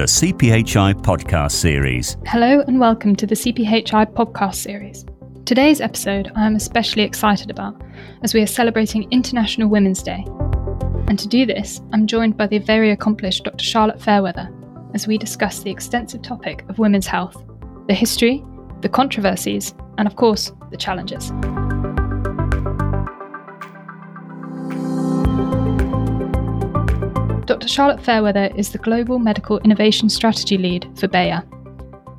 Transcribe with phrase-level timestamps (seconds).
[0.00, 2.16] the CPHI podcast series.
[2.24, 5.04] Hello and welcome to the CPHI podcast series.
[5.44, 7.78] Today's episode I am especially excited about
[8.22, 10.24] as we are celebrating International Women's Day.
[11.06, 13.62] And to do this, I'm joined by the very accomplished Dr.
[13.62, 14.48] Charlotte Fairweather
[14.94, 17.36] as we discuss the extensive topic of women's health,
[17.86, 18.42] the history,
[18.80, 21.30] the controversies, and of course, the challenges.
[27.60, 27.68] Dr.
[27.68, 31.42] Charlotte Fairweather is the Global Medical Innovation Strategy Lead for Bayer.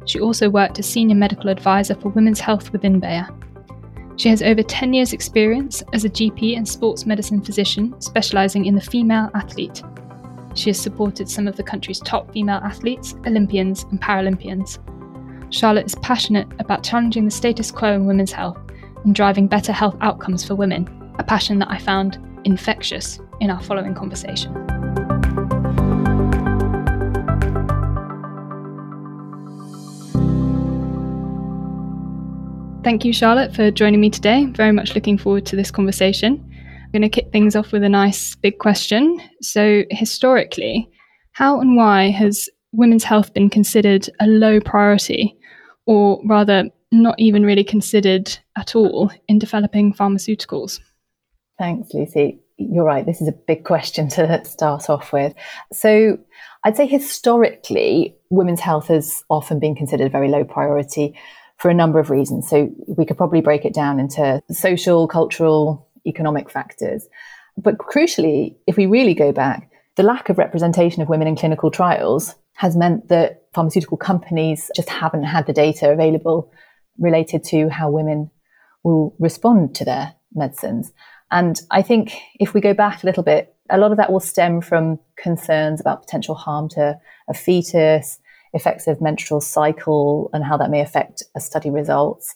[0.05, 3.27] She also worked as Senior Medical Advisor for Women's Health within Bayer.
[4.17, 8.75] She has over 10 years' experience as a GP and sports medicine physician specialising in
[8.75, 9.81] the female athlete.
[10.53, 14.77] She has supported some of the country's top female athletes, Olympians, and Paralympians.
[15.51, 18.59] Charlotte is passionate about challenging the status quo in women's health
[19.05, 20.87] and driving better health outcomes for women,
[21.17, 24.80] a passion that I found infectious in our following conversation.
[32.83, 34.45] Thank you, Charlotte, for joining me today.
[34.47, 36.43] Very much looking forward to this conversation.
[36.83, 39.21] I'm going to kick things off with a nice big question.
[39.39, 40.89] So, historically,
[41.33, 45.37] how and why has women's health been considered a low priority,
[45.85, 50.79] or rather, not even really considered at all in developing pharmaceuticals?
[51.59, 52.39] Thanks, Lucy.
[52.57, 53.05] You're right.
[53.05, 55.35] This is a big question to start off with.
[55.71, 56.17] So,
[56.63, 61.15] I'd say historically, women's health has often been considered a very low priority
[61.61, 62.49] for a number of reasons.
[62.49, 67.07] So we could probably break it down into social, cultural, economic factors.
[67.55, 71.69] But crucially, if we really go back, the lack of representation of women in clinical
[71.69, 76.51] trials has meant that pharmaceutical companies just haven't had the data available
[76.97, 78.31] related to how women
[78.83, 80.91] will respond to their medicines.
[81.29, 84.19] And I think if we go back a little bit, a lot of that will
[84.19, 88.17] stem from concerns about potential harm to a fetus,
[88.53, 92.35] effects of menstrual cycle and how that may affect a study results.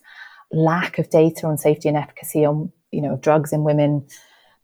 [0.51, 4.07] Lack of data on safety and efficacy on you know drugs in women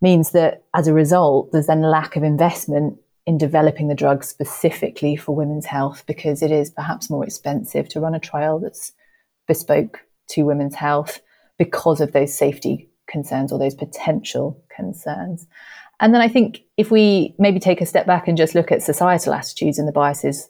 [0.02, 2.98] means that as a result, there's then a lack of investment
[3.28, 8.00] in developing the drug specifically for women's health because it is perhaps more expensive to
[8.00, 8.94] run a trial that's
[9.48, 11.22] bespoke to women's health
[11.58, 15.46] because of those safety concerns or those potential concerns.
[16.00, 18.82] And then I think if we maybe take a step back and just look at
[18.82, 20.50] societal attitudes and the biases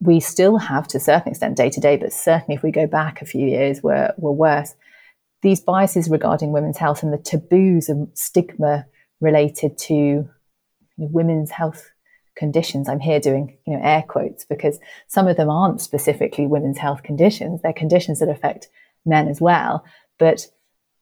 [0.00, 2.86] we still have to a certain extent day to day, but certainly if we go
[2.86, 4.74] back a few years, were, were worse.
[5.42, 8.86] These biases regarding women's health and the taboos and stigma
[9.20, 10.28] related to you
[10.96, 11.90] know, women's health
[12.36, 12.88] conditions.
[12.88, 17.02] I'm here doing you know air quotes because some of them aren't specifically women's health
[17.02, 17.60] conditions.
[17.60, 18.68] They're conditions that affect
[19.04, 19.84] men as well,
[20.18, 20.46] but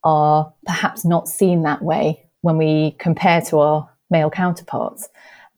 [0.02, 5.08] are perhaps not seen that way when we compare to our male counterparts.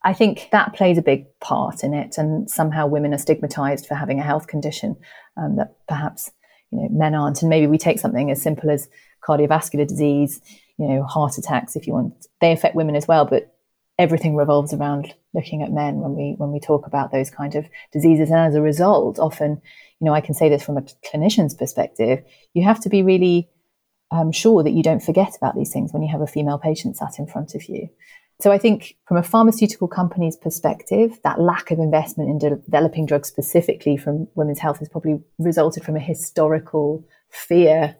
[0.05, 3.95] I think that plays a big part in it, and somehow women are stigmatized for
[3.95, 4.97] having a health condition
[5.37, 6.31] um, that perhaps
[6.71, 7.43] you know men aren't.
[7.43, 8.89] And maybe we take something as simple as
[9.23, 10.41] cardiovascular disease,
[10.79, 12.27] you know, heart attacks, if you want.
[12.41, 13.55] They affect women as well, but
[13.99, 17.67] everything revolves around looking at men when we when we talk about those kind of
[17.93, 18.31] diseases.
[18.31, 19.61] And as a result, often,
[20.01, 22.23] you know, I can say this from a clinician's perspective,
[22.55, 23.49] you have to be really
[24.11, 26.97] um, sure that you don't forget about these things when you have a female patient
[26.97, 27.89] sat in front of you.
[28.41, 33.05] So I think from a pharmaceutical company's perspective, that lack of investment in de- developing
[33.05, 37.97] drugs specifically from women's health has probably resulted from a historical fear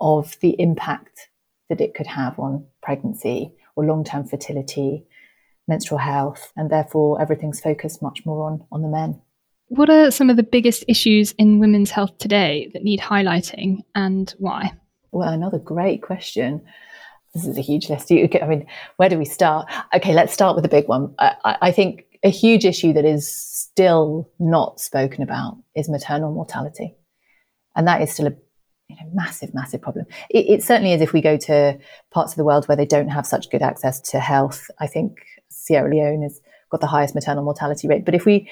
[0.00, 1.28] of the impact
[1.68, 5.04] that it could have on pregnancy or long-term fertility,
[5.68, 9.20] menstrual health, and therefore everything's focused much more on, on the men.
[9.68, 14.34] What are some of the biggest issues in women's health today that need highlighting and
[14.38, 14.72] why?
[15.12, 16.62] Well, another great question
[17.34, 18.10] this is a huge list.
[18.10, 19.70] You, I mean, where do we start?
[19.94, 21.14] Okay, let's start with the big one.
[21.18, 26.94] I, I think a huge issue that is still not spoken about is maternal mortality,
[27.74, 28.32] and that is still a
[28.88, 30.06] you know, massive, massive problem.
[30.30, 31.78] It, it, certainly is if we go to
[32.12, 34.70] parts of the world where they don't have such good access to health.
[34.78, 35.18] I think
[35.48, 38.04] Sierra Leone has got the highest maternal mortality rate.
[38.04, 38.48] But if we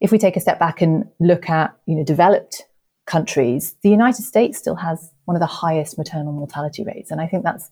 [0.00, 2.66] if we take a step back and look at you know developed
[3.06, 7.26] countries, the United States still has one of the highest maternal mortality rates, and I
[7.26, 7.70] think that's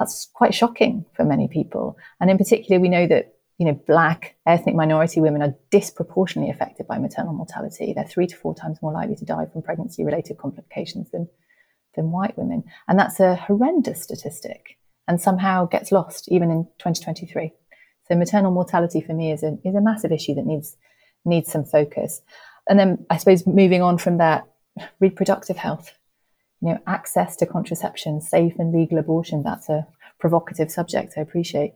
[0.00, 1.96] that's quite shocking for many people.
[2.20, 6.88] And in particular, we know that you know black ethnic minority women are disproportionately affected
[6.88, 7.92] by maternal mortality.
[7.92, 11.28] They're three to four times more likely to die from pregnancy related complications than
[11.94, 14.78] than white women, and that's a horrendous statistic.
[15.06, 17.52] And somehow gets lost even in 2023.
[18.08, 20.76] So maternal mortality for me is a is a massive issue that needs
[21.26, 22.22] needs some focus.
[22.68, 24.46] And then I suppose moving on from that,
[24.98, 25.92] reproductive health
[26.60, 29.42] you know, access to contraception, safe and legal abortion.
[29.42, 29.86] That's a
[30.18, 31.14] provocative subject.
[31.16, 31.74] I appreciate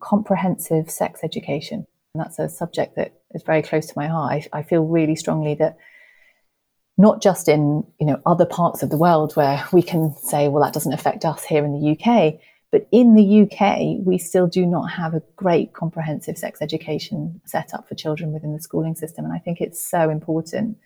[0.00, 1.86] comprehensive sex education.
[2.14, 4.32] And that's a subject that is very close to my heart.
[4.32, 5.76] I, I feel really strongly that
[6.98, 10.64] not just in you know other parts of the world where we can say, well,
[10.64, 12.40] that doesn't affect us here in the UK,
[12.72, 17.72] but in the UK, we still do not have a great comprehensive sex education set
[17.74, 19.24] up for children within the schooling system.
[19.24, 20.78] And I think it's so important.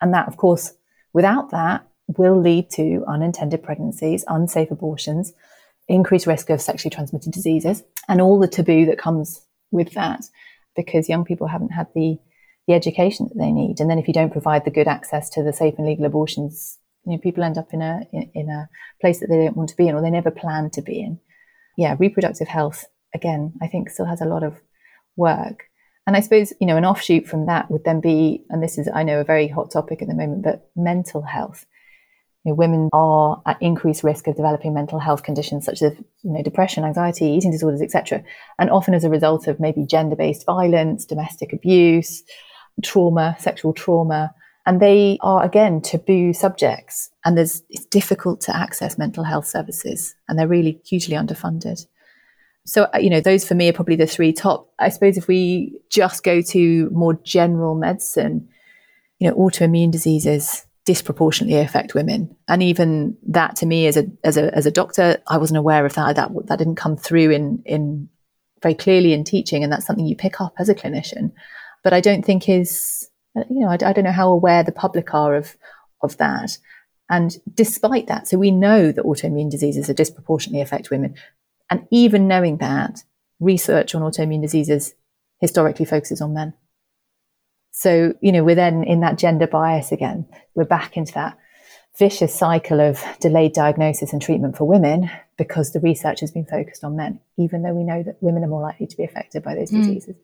[0.00, 0.74] And that, of course,
[1.12, 5.32] without that, will lead to unintended pregnancies, unsafe abortions,
[5.88, 10.24] increased risk of sexually transmitted diseases, and all the taboo that comes with that
[10.76, 12.18] because young people haven't had the
[12.68, 13.80] the education that they need.
[13.80, 16.78] And then if you don't provide the good access to the safe and legal abortions,
[17.04, 18.68] you know, people end up in a in, in a
[19.00, 21.18] place that they don't want to be in or they never planned to be in.
[21.76, 22.84] Yeah, reproductive health
[23.14, 24.60] again, I think still has a lot of
[25.16, 25.64] work.
[26.06, 28.88] And I suppose, you know, an offshoot from that would then be, and this is,
[28.92, 31.64] I know, a very hot topic at the moment, but mental health.
[32.44, 35.92] You know, women are at increased risk of developing mental health conditions such as,
[36.22, 38.24] you know, depression, anxiety, eating disorders, etc.,
[38.58, 42.24] and often as a result of maybe gender-based violence, domestic abuse,
[42.82, 44.34] trauma, sexual trauma,
[44.66, 47.10] and they are again taboo subjects.
[47.24, 51.86] And there's it's difficult to access mental health services, and they're really hugely underfunded.
[52.64, 54.68] So uh, you know, those for me are probably the three top.
[54.78, 58.48] I suppose if we just go to more general medicine,
[59.18, 64.36] you know, autoimmune diseases disproportionately affect women, and even that to me as a as
[64.36, 66.16] a as a doctor, I wasn't aware of that.
[66.16, 68.08] That that didn't come through in in
[68.62, 71.32] very clearly in teaching, and that's something you pick up as a clinician
[71.82, 74.72] but I don't think is, uh, you know, I, I don't know how aware the
[74.72, 75.56] public are of,
[76.02, 76.58] of that.
[77.10, 81.14] And despite that, so we know that autoimmune diseases are disproportionately affect women.
[81.68, 83.02] And even knowing that,
[83.40, 84.94] research on autoimmune diseases
[85.40, 86.54] historically focuses on men.
[87.72, 90.26] So, you know, we're then in that gender bias again.
[90.54, 91.36] We're back into that
[91.98, 96.84] vicious cycle of delayed diagnosis and treatment for women because the research has been focused
[96.84, 99.54] on men, even though we know that women are more likely to be affected by
[99.54, 99.78] those mm.
[99.78, 100.16] diseases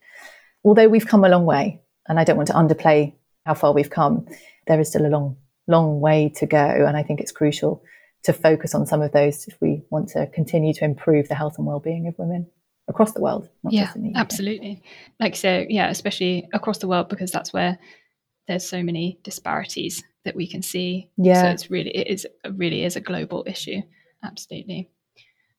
[0.65, 3.15] although we've come a long way, and I don't want to underplay
[3.45, 4.27] how far we've come,
[4.67, 5.37] there is still a long,
[5.67, 6.59] long way to go.
[6.59, 7.83] And I think it's crucial
[8.25, 11.55] to focus on some of those if we want to continue to improve the health
[11.57, 12.51] and well-being of women
[12.89, 13.49] across the world.
[13.69, 14.83] yeah, absolutely.
[15.21, 17.79] Like so, yeah, especially across the world because that's where
[18.47, 21.11] there's so many disparities that we can see.
[21.17, 23.83] Yeah, so it's really it is it really is a global issue.
[24.25, 24.91] Absolutely.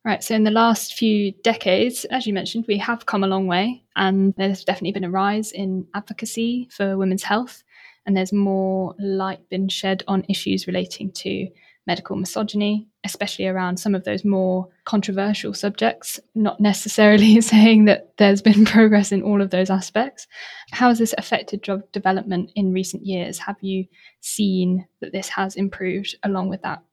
[0.06, 0.24] Right.
[0.24, 3.84] So, in the last few decades, as you mentioned, we have come a long way,
[3.96, 7.64] and there's definitely been a rise in advocacy for women's health,
[8.06, 11.48] and there's more light been shed on issues relating to
[11.86, 18.42] medical misogyny, especially around some of those more controversial subjects, not necessarily saying that there's
[18.42, 20.28] been progress in all of those aspects.
[20.72, 23.40] How has this affected drug development in recent years?
[23.40, 23.86] Have you
[24.20, 26.84] seen that this has improved along with that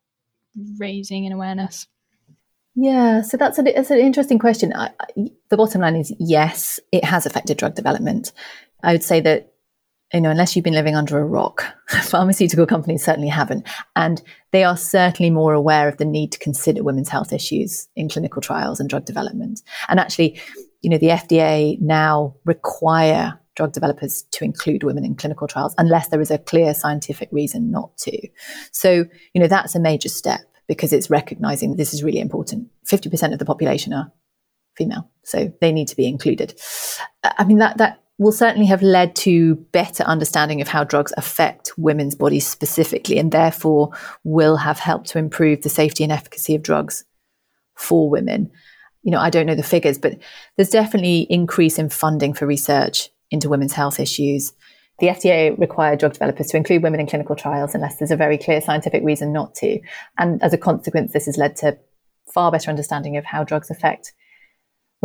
[0.78, 1.86] raising in awareness?
[2.74, 4.72] Yeah, so that's, a, that's an interesting question.
[4.74, 8.32] I, I, the bottom line is yes, it has affected drug development.
[8.82, 9.52] I would say that
[10.12, 11.64] you know, unless you've been living under a rock,
[12.04, 13.66] pharmaceutical companies certainly haven't.
[13.96, 14.22] And
[14.52, 18.40] they are certainly more aware of the need to consider women's health issues in clinical
[18.40, 19.62] trials and drug development.
[19.88, 20.40] And actually,
[20.80, 26.08] you know, the FDA now require drug developers to include women in clinical trials unless
[26.08, 28.28] there is a clear scientific reason not to.
[28.70, 32.68] So, you know, that's a major step because it's recognizing this is really important.
[32.86, 34.12] 50% of the population are
[34.76, 36.60] female, so they need to be included.
[37.24, 41.72] I mean, that, that will certainly have led to better understanding of how drugs affect
[41.76, 43.90] women's bodies specifically, and therefore
[44.24, 47.04] will have helped to improve the safety and efficacy of drugs
[47.74, 48.50] for women.
[49.02, 50.18] You know, I don't know the figures, but
[50.56, 54.52] there's definitely increase in funding for research into women's health issues.
[54.98, 58.38] The FDA required drug developers to include women in clinical trials unless there's a very
[58.38, 59.78] clear scientific reason not to.
[60.16, 61.78] And as a consequence, this has led to
[62.32, 64.14] far better understanding of how drugs affect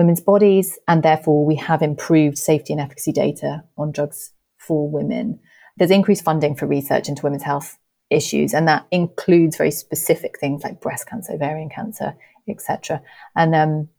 [0.01, 0.77] women's bodies.
[0.88, 5.39] And therefore, we have improved safety and efficacy data on drugs for women.
[5.77, 7.77] There's increased funding for research into women's health
[8.10, 12.13] issues, and that includes very specific things like breast cancer, ovarian cancer,
[12.48, 13.01] etc.
[13.36, 13.89] And um,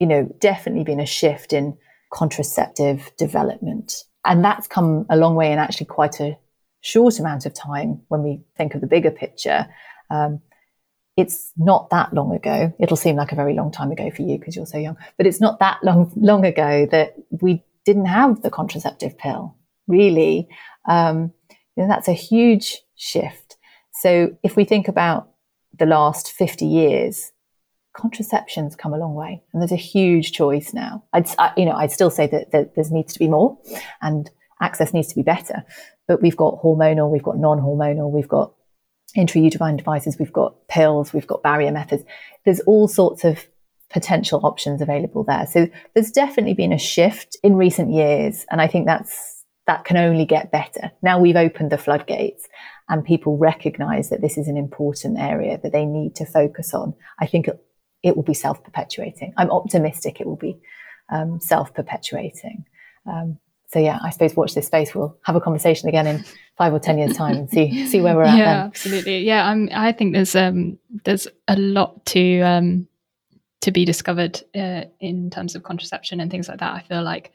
[0.00, 1.78] you know, definitely been a shift in
[2.12, 6.36] contraceptive development and that's come a long way in actually quite a
[6.80, 9.66] short amount of time when we think of the bigger picture.
[10.10, 10.40] Um,
[11.16, 12.74] it's not that long ago.
[12.78, 15.26] It'll seem like a very long time ago for you because you're so young, but
[15.26, 19.56] it's not that long long ago that we didn't have the contraceptive pill.
[19.88, 20.48] Really,
[20.86, 21.32] um,
[21.76, 23.56] you know, that's a huge shift.
[23.92, 25.30] So if we think about
[25.78, 27.32] the last 50 years,
[27.94, 31.04] contraception's come a long way and there's a huge choice now.
[31.12, 33.58] I'd, I, you know, I'd still say that, that there needs to be more
[34.02, 34.30] and
[34.60, 35.64] access needs to be better,
[36.06, 38.52] but we've got hormonal, we've got non-hormonal, we've got
[39.16, 42.04] intrauterine devices, we've got pills, we've got barrier methods.
[42.44, 43.46] There's all sorts of
[43.90, 45.46] potential options available there.
[45.46, 48.44] So there's definitely been a shift in recent years.
[48.50, 50.90] And I think that's, that can only get better.
[51.02, 52.46] Now we've opened the floodgates
[52.88, 56.94] and people recognize that this is an important area that they need to focus on.
[57.18, 57.64] I think it,
[58.02, 59.32] it will be self perpetuating.
[59.36, 60.58] I'm optimistic it will be
[61.08, 62.64] um, self perpetuating.
[63.06, 64.94] Um, so yeah, I suppose watch this space.
[64.94, 66.24] We'll have a conversation again in
[66.56, 68.38] five or ten years' time and see see where we're at.
[68.38, 68.66] Yeah, then.
[68.66, 69.18] absolutely.
[69.18, 69.68] Yeah, I'm.
[69.74, 72.88] I think there's um there's a lot to um
[73.62, 76.74] to be discovered uh, in terms of contraception and things like that.
[76.74, 77.32] I feel like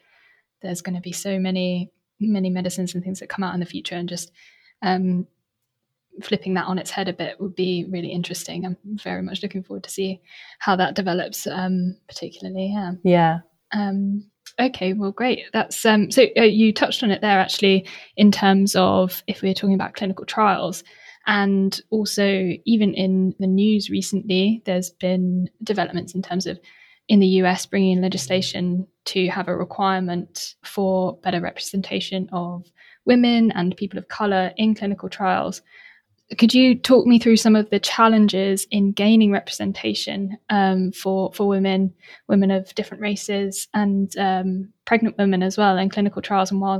[0.62, 3.66] there's going to be so many many medicines and things that come out in the
[3.66, 4.32] future, and just
[4.80, 5.26] um
[6.22, 8.64] flipping that on its head a bit would be really interesting.
[8.64, 10.20] I'm very much looking forward to see
[10.58, 12.72] how that develops, um, particularly.
[12.72, 12.92] Yeah.
[13.02, 13.38] Yeah.
[13.72, 15.44] Um, okay, well, great.
[15.52, 19.54] That's um, so uh, you touched on it there actually in terms of if we're
[19.54, 20.84] talking about clinical trials.
[21.26, 26.58] And also, even in the news recently, there's been developments in terms of
[27.08, 32.66] in the US bringing in legislation to have a requirement for better representation of
[33.04, 35.62] women and people of color in clinical trials
[36.38, 41.46] could you talk me through some of the challenges in gaining representation um, for for
[41.48, 41.92] women,
[42.28, 46.78] women of different races, and um, pregnant women as well in clinical trials, and why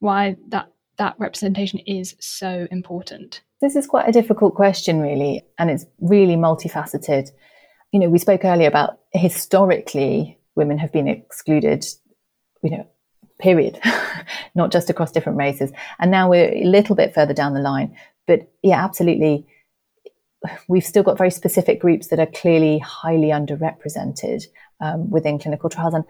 [0.00, 3.42] why that that representation is so important?
[3.60, 7.30] This is quite a difficult question, really, and it's really multifaceted.
[7.92, 11.84] You know, we spoke earlier about historically women have been excluded.
[12.62, 12.86] You know,
[13.38, 13.78] period,
[14.54, 15.70] not just across different races.
[15.98, 17.96] And now we're a little bit further down the line.
[18.26, 19.46] But yeah, absolutely.
[20.68, 24.44] We've still got very specific groups that are clearly highly underrepresented
[24.80, 25.94] um, within clinical trials.
[25.94, 26.04] And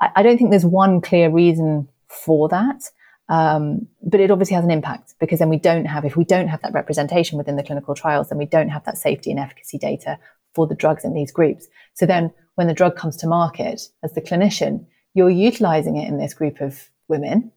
[0.00, 2.82] I, I, don't think there's one clear reason for that.
[3.30, 6.48] Um, but it obviously has an impact because then we don't have, if we don't
[6.48, 9.78] have that representation within the clinical trials, then we don't have that safety and efficacy
[9.78, 10.18] data
[10.54, 11.68] for the drugs in these groups.
[11.94, 16.18] So then when the drug comes to market as the clinician, you're utilizing it in
[16.18, 17.52] this group of women.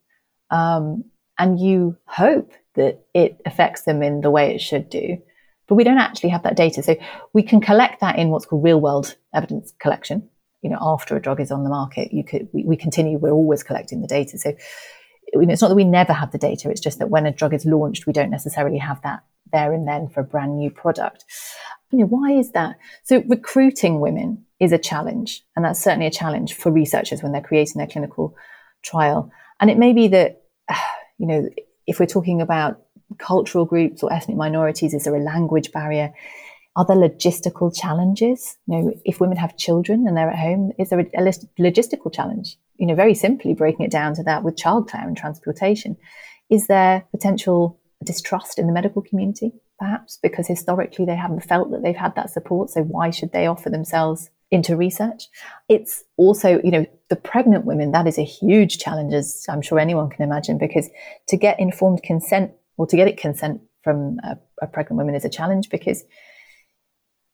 [0.49, 1.05] Um,
[1.39, 5.17] and you hope that it affects them in the way it should do.
[5.67, 6.83] But we don't actually have that data.
[6.83, 6.95] So
[7.33, 10.29] we can collect that in what's called real world evidence collection.
[10.61, 13.31] You know, after a drug is on the market, you could, we, we continue, we're
[13.31, 14.37] always collecting the data.
[14.37, 14.53] So
[15.33, 16.69] it's not that we never have the data.
[16.69, 19.87] It's just that when a drug is launched, we don't necessarily have that there and
[19.87, 21.25] then for a brand new product.
[21.91, 22.77] You know, why is that?
[23.03, 25.43] So recruiting women is a challenge.
[25.55, 28.35] And that's certainly a challenge for researchers when they're creating their clinical
[28.81, 29.31] trial.
[29.59, 30.43] And it may be that,
[31.17, 31.49] you know,
[31.91, 32.81] if we're talking about
[33.17, 36.13] cultural groups or ethnic minorities, is there a language barrier?
[36.77, 38.57] Are there logistical challenges?
[38.65, 41.21] You know, if women have children and they're at home, is there a,
[41.59, 42.55] logistical challenge?
[42.77, 45.97] You know, very simply breaking it down to that with childcare and transportation.
[46.49, 51.83] Is there potential distrust in the medical community, perhaps, because historically they haven't felt that
[51.83, 52.69] they've had that support?
[52.69, 55.27] So why should they offer themselves into research.
[55.69, 59.79] It's also, you know, the pregnant women, that is a huge challenge, as I'm sure
[59.79, 60.89] anyone can imagine, because
[61.27, 65.25] to get informed consent or to get it consent from a, a pregnant woman is
[65.25, 66.03] a challenge because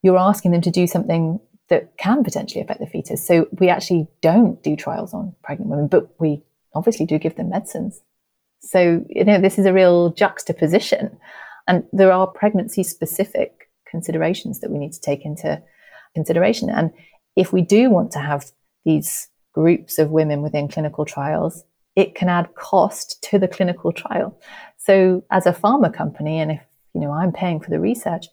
[0.02, 3.26] you're asking them to do something that can potentially affect the fetus.
[3.26, 6.42] So we actually don't do trials on pregnant women, but we
[6.74, 8.00] obviously do give them medicines.
[8.60, 11.18] So, you know, this is a real juxtaposition.
[11.66, 15.62] And there are pregnancy specific considerations that we need to take into
[16.14, 16.70] consideration.
[16.70, 16.92] And
[17.36, 18.50] if we do want to have
[18.84, 21.64] these groups of women within clinical trials,
[21.96, 24.38] it can add cost to the clinical trial.
[24.76, 26.60] So as a pharma company, and if
[26.94, 28.26] you know I'm paying for the research,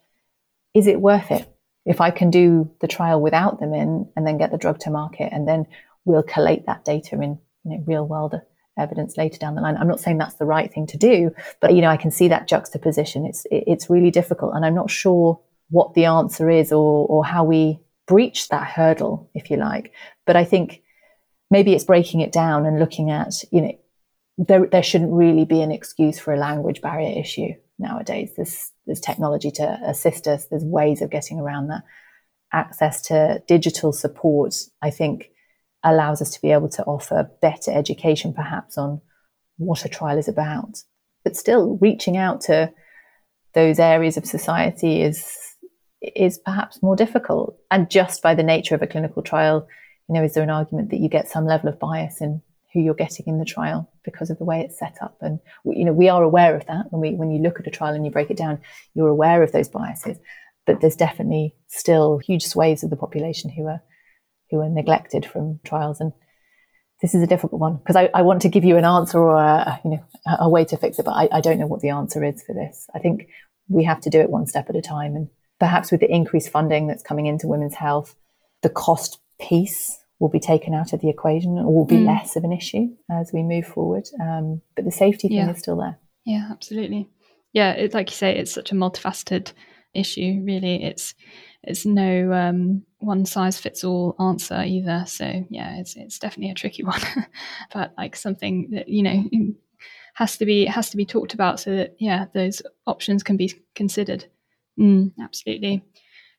[0.74, 1.48] is it worth it?
[1.86, 4.92] If I can do the trial without them in and then get the drug to
[4.92, 5.66] market and then
[6.04, 8.40] we'll collate that data in you know, real world
[8.78, 9.78] evidence later down the line.
[9.78, 12.28] I'm not saying that's the right thing to do, but you know, I can see
[12.28, 13.26] that juxtaposition.
[13.26, 17.44] It's it's really difficult, and I'm not sure what the answer is or, or how
[17.44, 19.92] we breach that hurdle, if you like.
[20.26, 20.82] But I think
[21.50, 23.80] maybe it's breaking it down and looking at, you know,
[24.38, 28.32] there, there shouldn't really be an excuse for a language barrier issue nowadays.
[28.36, 30.46] There's, there's technology to assist us.
[30.48, 31.84] There's ways of getting around that.
[32.54, 35.30] Access to digital support, I think,
[35.84, 39.02] allows us to be able to offer better education, perhaps, on
[39.58, 40.84] what a trial is about.
[41.24, 42.72] But still, reaching out to
[43.54, 45.45] those areas of society is
[46.16, 47.58] is perhaps more difficult.
[47.72, 49.68] And just by the nature of a clinical trial,
[50.08, 52.42] you know, is there an argument that you get some level of bias in
[52.74, 55.18] who you're getting in the trial because of the way it's set up?
[55.22, 57.72] And you know, we are aware of that when we when you look at a
[57.72, 58.60] trial and you break it down,
[58.94, 60.18] you're aware of those biases.
[60.66, 63.82] But there's definitely still huge swathes of the population who are
[64.52, 66.14] who are neglected from trials and
[67.02, 69.36] this is a difficult one because I, I, want to give you an answer or
[69.36, 70.06] a, you know
[70.40, 72.54] a, way to fix it, but I, I, don't know what the answer is for
[72.54, 72.88] this.
[72.96, 73.28] I think
[73.68, 76.50] we have to do it one step at a time and perhaps with the increased
[76.50, 78.16] funding that's coming into women's health,
[78.62, 82.06] the cost piece will be taken out of the equation or will be Mm.
[82.06, 84.08] less of an issue as we move forward.
[84.22, 85.52] Um, but the safety thing Yeah.
[85.52, 86.00] is still there.
[86.26, 87.10] Yeah, absolutely.
[87.54, 89.52] Yeah, it, like you say, it's such a multifaceted
[89.94, 90.42] issue.
[90.44, 91.14] Really, it's
[91.64, 95.04] it's no um, one size fits all answer either.
[95.08, 97.02] So yeah, it's it's definitely a tricky one,
[97.74, 99.24] but like something that you know
[100.16, 103.54] has to be has to be talked about so that yeah, those options can be
[103.76, 104.26] considered.
[104.80, 105.84] Mm, absolutely.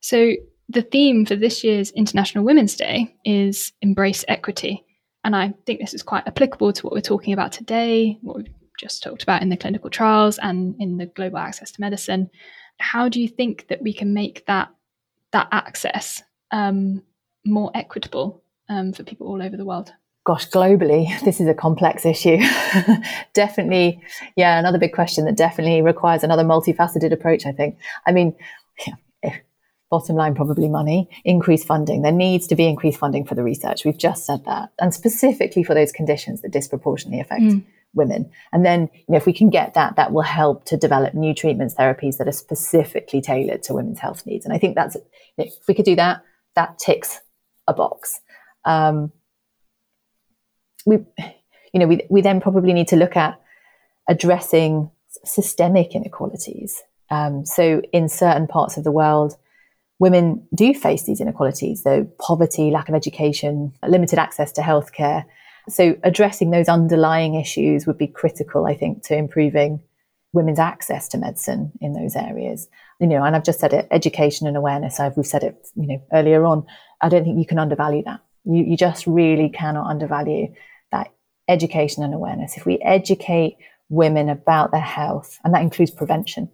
[0.01, 0.33] So
[0.69, 4.85] the theme for this year's International Women's Day is embrace equity.
[5.25, 8.49] And I think this is quite applicable to what we're talking about today, what we've
[8.79, 12.31] just talked about in the clinical trials and in the global access to medicine.
[12.79, 14.69] How do you think that we can make that
[15.33, 17.03] that access um,
[17.45, 19.93] more equitable um, for people all over the world?
[20.27, 22.39] Gosh, globally, this is a complex issue.
[23.35, 24.03] definitely,
[24.35, 27.79] yeah, another big question that definitely requires another multifaceted approach, I think.
[28.07, 28.35] I mean,
[28.87, 28.95] yeah,
[29.89, 32.03] bottom line, probably money, increased funding.
[32.03, 33.85] There needs to be increased funding for the research.
[33.85, 34.71] We've just said that.
[34.81, 37.65] And specifically for those conditions that disproportionately affect Mm.
[37.95, 38.29] women.
[38.53, 41.35] And then, you know, if we can get that, that will help to develop new
[41.35, 44.45] treatments, therapies that are specifically tailored to women's health needs.
[44.45, 44.97] And I think that's,
[45.39, 46.23] if we could do that,
[46.57, 47.21] that ticks
[47.69, 48.21] a box.
[48.65, 49.13] Um,
[50.87, 50.99] we,
[51.75, 53.39] you know, we, we then probably need to look at
[54.09, 54.91] addressing
[55.25, 56.83] systemic inequalities.
[57.11, 59.37] Um, so in certain parts of the world,
[59.99, 65.25] women do face these inequalities, so poverty, lack of education, limited access to healthcare.
[65.69, 69.81] So addressing those underlying issues would be critical, I think, to improving
[70.33, 72.69] women's access to medicine in those areas.
[73.01, 75.01] You know, and I've just said it, education and awareness.
[75.01, 76.67] I've, we've said it, you know, earlier on.
[77.01, 78.21] I don't think you can undervalue that.
[78.45, 80.55] You, you just really cannot undervalue
[80.93, 81.13] that
[81.49, 82.57] education and awareness.
[82.57, 83.57] If we educate
[83.89, 86.51] women about their health, and that includes prevention,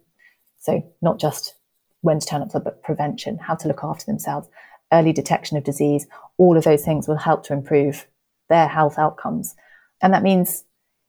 [0.59, 1.55] so not just
[2.01, 4.47] when to turn up, but prevention, how to look after themselves,
[4.91, 6.05] early detection of disease,
[6.37, 8.07] all of those things will help to improve
[8.49, 9.55] their health outcomes.
[10.01, 10.63] And that means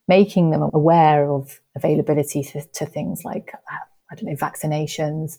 [0.06, 3.52] making them aware of availability to, to things like,
[4.10, 5.38] I don't know, vaccinations,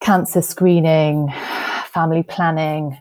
[0.00, 1.32] cancer screening,
[1.86, 2.98] family planning.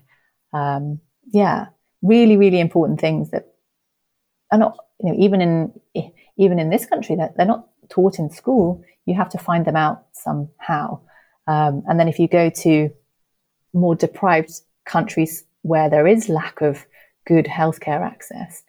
[0.54, 1.00] Um,
[1.32, 1.68] yeah,
[2.02, 3.51] really, really important things that
[4.52, 8.30] are not, you know, even in even in this country, that they're not taught in
[8.30, 8.84] school.
[9.06, 11.00] You have to find them out somehow.
[11.48, 12.90] Um, and then if you go to
[13.74, 14.52] more deprived
[14.86, 16.86] countries where there is lack of
[17.26, 18.64] good healthcare access,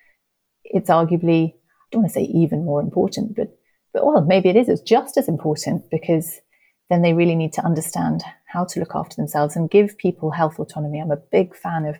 [0.64, 1.56] it's arguably, I
[1.90, 3.56] don't want to say even more important, but,
[3.92, 6.40] but well, maybe it is, it's just as important because
[6.88, 10.58] then they really need to understand how to look after themselves and give people health
[10.58, 11.00] autonomy.
[11.00, 11.96] I'm a big fan of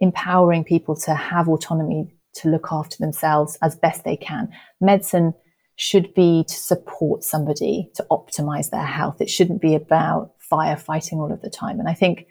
[0.00, 4.48] empowering people to have autonomy to look after themselves as best they can.
[4.80, 5.34] Medicine
[5.76, 9.20] should be to support somebody to optimize their health.
[9.20, 11.78] It shouldn't be about firefighting all of the time.
[11.78, 12.26] And I think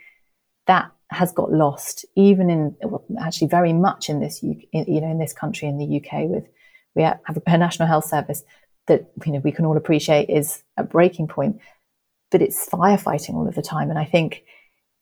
[0.65, 5.19] that has got lost, even in well, actually very much in this you know in
[5.19, 6.29] this country in the UK.
[6.29, 6.45] With
[6.95, 8.43] we have a national health service
[8.87, 11.59] that you know we can all appreciate is a breaking point,
[12.31, 13.89] but it's firefighting all of the time.
[13.89, 14.43] And I think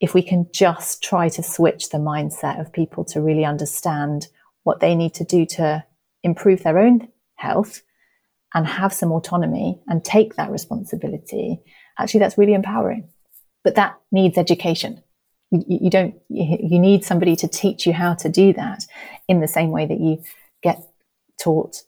[0.00, 4.28] if we can just try to switch the mindset of people to really understand
[4.66, 5.84] what they need to do to
[6.24, 7.82] improve their own health
[8.52, 11.60] and have some autonomy and take that responsibility,
[12.00, 13.08] actually, that's really empowering.
[13.62, 15.04] But that needs education.
[15.52, 18.84] You, you don't, you need somebody to teach you how to do that
[19.28, 20.24] in the same way that you
[20.64, 20.82] get
[21.40, 21.84] taught,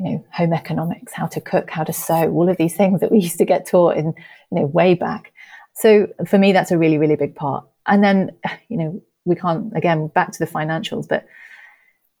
[0.00, 3.12] you know, home economics, how to cook, how to sew, all of these things that
[3.12, 5.34] we used to get taught in, you know, way back.
[5.74, 7.66] So for me, that's a really, really big part.
[7.86, 8.30] And then,
[8.70, 11.26] you know, we can't, again, back to the financials, but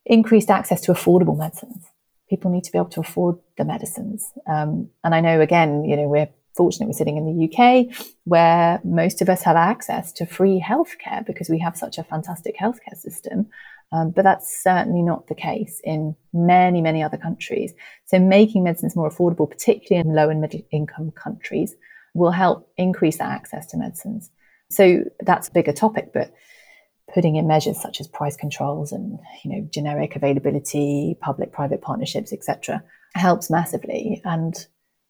[0.04, 1.86] increased access to affordable medicines.
[2.28, 4.32] People need to be able to afford the medicines.
[4.46, 8.80] Um, and I know, again, you know, we're fortunate we're sitting in the UK where
[8.84, 12.96] most of us have access to free healthcare because we have such a fantastic healthcare
[12.96, 13.46] system.
[13.90, 17.74] Um, but that's certainly not the case in many, many other countries.
[18.06, 21.74] So making medicines more affordable, particularly in low and middle income countries,
[22.14, 24.30] will help increase that access to medicines.
[24.70, 26.32] So that's a bigger topic, but
[27.12, 32.82] putting in measures such as price controls and you know generic availability, public-private partnerships, etc.,
[33.14, 34.20] helps massively.
[34.24, 34.54] And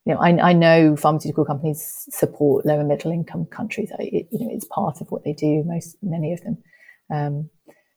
[0.04, 3.90] you know, I, I, know pharmaceutical companies support low and middle income countries.
[4.00, 5.62] It, you know, it's part of what they do.
[5.64, 6.58] Most, many of them.
[7.12, 7.50] Um,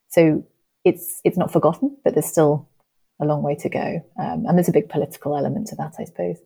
[0.09, 0.45] so
[0.83, 2.69] it's it's not forgotten, but there's still
[3.19, 6.03] a long way to go, um, and there's a big political element to that, I
[6.03, 6.37] suppose.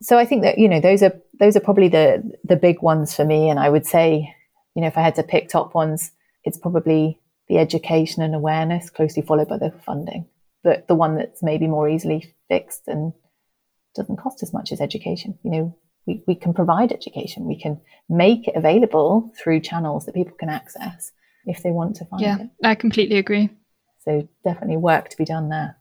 [0.00, 3.14] So I think that you know those are those are probably the the big ones
[3.14, 3.50] for me.
[3.50, 4.32] And I would say,
[4.74, 6.12] you know, if I had to pick top ones,
[6.48, 10.26] it's probably the education and awareness, closely followed by the funding.
[10.64, 13.12] But the one that's maybe more easily fixed and
[13.94, 15.38] doesn't cost as much as education.
[15.42, 17.46] You know, we, we can provide education.
[17.46, 21.12] We can make it available through channels that people can access.
[21.46, 22.50] if they want to find yeah, it.
[22.64, 23.50] I completely agree.
[24.04, 25.76] So definitely work to be done there.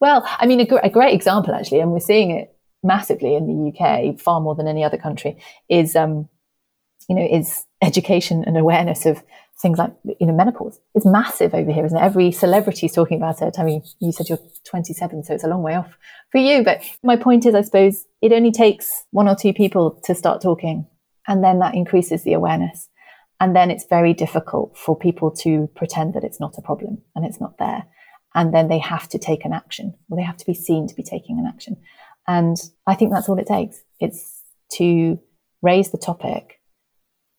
[0.00, 3.46] Well, I mean, a, gr- a great example actually, and we're seeing it massively in
[3.46, 6.28] the UK, far more than any other country, is um,
[7.08, 9.22] you know, is education and awareness of
[9.60, 10.78] things like you know menopause.
[10.94, 12.02] It's massive over here, isn't it?
[12.02, 13.58] Every celebrity's talking about it.
[13.58, 15.96] I mean, you said you're 27, so it's a long way off
[16.30, 16.62] for you.
[16.62, 20.42] But my point is, I suppose it only takes one or two people to start
[20.42, 20.86] talking,
[21.26, 22.88] and then that increases the awareness.
[23.40, 27.24] And then it's very difficult for people to pretend that it's not a problem and
[27.24, 27.86] it's not there.
[28.34, 30.94] And then they have to take an action, or they have to be seen to
[30.94, 31.76] be taking an action.
[32.26, 33.82] And I think that's all it takes.
[34.00, 34.42] It's
[34.72, 35.18] to
[35.62, 36.57] raise the topic.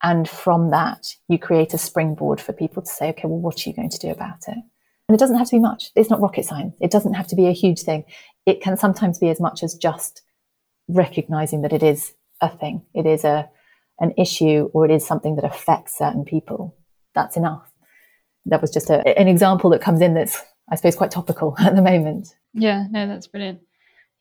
[0.01, 3.69] And from that, you create a springboard for people to say, okay, well, what are
[3.69, 4.57] you going to do about it?
[4.57, 5.91] And it doesn't have to be much.
[5.95, 6.75] It's not rocket science.
[6.79, 8.05] It doesn't have to be a huge thing.
[8.45, 10.21] It can sometimes be as much as just
[10.87, 12.83] recognizing that it is a thing.
[12.93, 13.49] It is a,
[13.99, 16.77] an issue or it is something that affects certain people.
[17.15, 17.69] That's enough.
[18.45, 21.75] That was just a, an example that comes in that's, I suppose, quite topical at
[21.75, 22.35] the moment.
[22.53, 23.61] Yeah, no, that's brilliant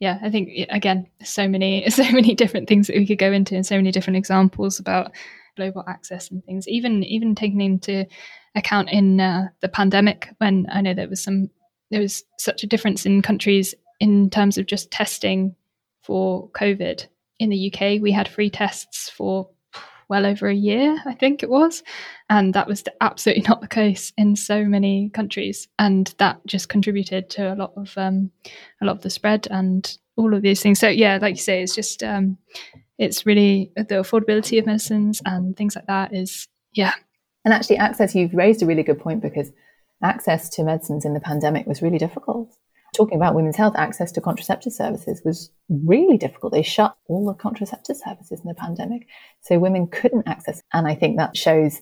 [0.00, 3.54] yeah, I think again, so many, so many different things that we could go into,
[3.54, 5.12] and so many different examples about
[5.58, 6.66] global access and things.
[6.68, 8.06] Even even taking into
[8.54, 11.50] account in uh, the pandemic, when I know there was some,
[11.90, 15.54] there was such a difference in countries in terms of just testing
[16.02, 17.06] for COVID.
[17.38, 19.50] In the UK, we had free tests for
[20.08, 21.82] well over a year, I think it was.
[22.30, 25.68] And that was absolutely not the case in so many countries.
[25.78, 28.30] And that just contributed to a lot of um,
[28.80, 30.80] a lot of the spread and all of these things.
[30.80, 32.38] So yeah, like you say, it's just um,
[32.98, 36.94] it's really the affordability of medicines and things like that is yeah.
[37.44, 38.14] And actually, access.
[38.14, 39.50] You've raised a really good point because
[40.02, 42.52] access to medicines in the pandemic was really difficult
[42.94, 46.52] talking about women's health, access to contraceptive services was really difficult.
[46.52, 49.06] They shut all the contraceptive services in the pandemic.
[49.40, 50.62] So women couldn't access.
[50.72, 51.80] And I think that shows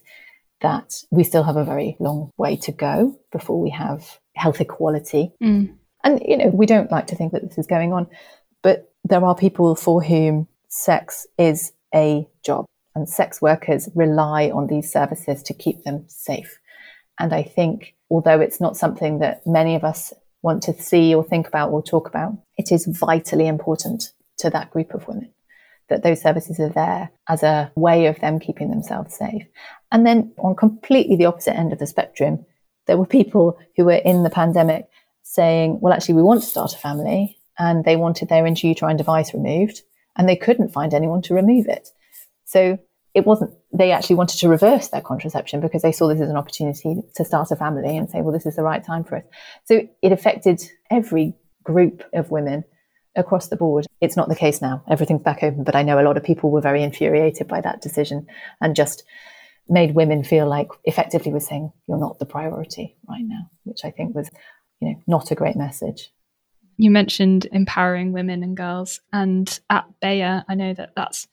[0.60, 5.32] that we still have a very long way to go before we have health equality.
[5.42, 5.74] Mm.
[6.02, 8.06] And, you know, we don't like to think that this is going on,
[8.62, 14.66] but there are people for whom sex is a job and sex workers rely on
[14.66, 16.58] these services to keep them safe.
[17.18, 20.12] And I think, although it's not something that many of us
[20.42, 24.70] want to see or think about or talk about, it is vitally important to that
[24.70, 25.32] group of women
[25.88, 29.46] that those services are there as a way of them keeping themselves safe.
[29.92, 32.44] And then on completely the opposite end of the spectrum,
[32.86, 34.88] there were people who were in the pandemic
[35.22, 39.32] saying, well, actually, we want to start a family and they wanted their intrauterine device
[39.32, 39.82] removed
[40.16, 41.88] and they couldn't find anyone to remove it.
[42.44, 42.78] So
[43.14, 46.36] it wasn't they actually wanted to reverse their contraception because they saw this as an
[46.36, 49.24] opportunity to start a family and say well this is the right time for us.
[49.64, 52.64] So it affected every group of women
[53.16, 53.86] across the board.
[54.00, 54.82] It's not the case now.
[54.88, 57.80] Everything's back open but i know a lot of people were very infuriated by that
[57.80, 58.26] decision
[58.60, 59.04] and just
[59.68, 63.90] made women feel like effectively was saying you're not the priority right now which i
[63.90, 64.30] think was
[64.80, 66.12] you know not a great message
[66.76, 71.26] you mentioned empowering women and girls and at bayer i know that that's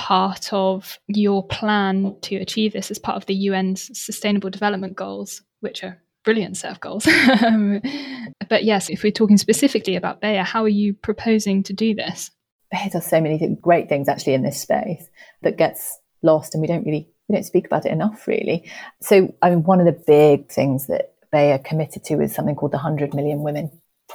[0.00, 5.42] part of your plan to achieve this as part of the UN's Sustainable Development Goals,
[5.60, 7.06] which are brilliant set of goals.
[8.48, 12.32] But yes, if we're talking specifically about Bayer, how are you proposing to do this?
[12.72, 15.08] Bayer does so many great things actually in this space
[15.42, 18.68] that gets lost, and we don't really we don't speak about it enough, really.
[19.00, 22.72] So, I mean, one of the big things that Bayer committed to is something called
[22.72, 23.70] the 100 Million Women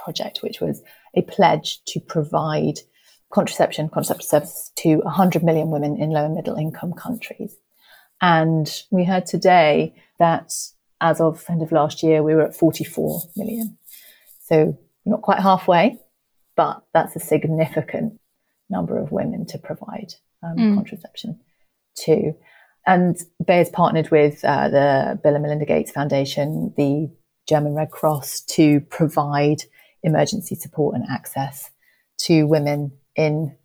[0.06, 0.82] Project, which was
[1.16, 2.78] a pledge to provide
[3.32, 7.56] contraception, contraceptive services to 100 million women in low and middle income countries.
[8.20, 10.52] And we heard today that
[11.00, 13.78] as of end of last year, we were at 44 million.
[14.44, 15.98] So not quite halfway,
[16.56, 18.20] but that's a significant
[18.70, 20.14] number of women to provide
[20.44, 20.74] um, mm.
[20.76, 21.40] contraception
[22.04, 22.32] to.
[22.86, 27.10] And Bayer's partnered with uh, the Bill and Melinda Gates Foundation, the
[27.48, 29.62] German Red Cross, to provide
[30.02, 31.70] emergency support and access
[32.18, 33.56] to women in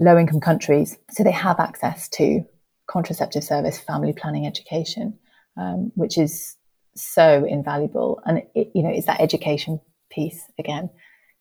[0.00, 0.96] low income countries.
[1.10, 2.44] So they have access to
[2.86, 5.18] contraceptive service, family planning education,
[5.56, 6.56] um, which is
[6.96, 8.20] so invaluable.
[8.24, 10.90] And, it, you know, it's that education piece again.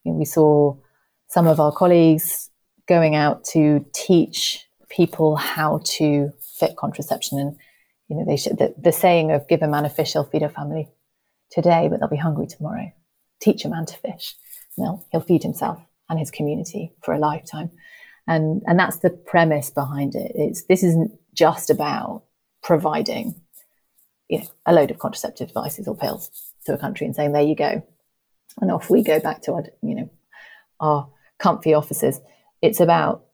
[0.04, 0.76] You know, we saw
[1.30, 2.50] some of our colleagues
[2.88, 7.58] going out to teach people how to fit contraception and
[8.08, 10.42] you know they should the, the saying of give a man a fish he'll feed
[10.42, 10.88] a family
[11.52, 12.90] today but they'll be hungry tomorrow
[13.40, 14.36] teach a man to fish
[14.78, 17.72] and he'll feed himself and his community for a lifetime.
[18.28, 20.32] And, and that's the premise behind it.
[20.36, 22.24] It's, this isn't just about
[22.62, 23.36] providing
[24.28, 26.30] you know, a load of contraceptive devices or pills
[26.66, 27.86] to a country and saying, there you go.
[28.60, 30.10] And off we go back to our, you know,
[30.80, 32.20] our comfy offices.
[32.62, 33.26] It's about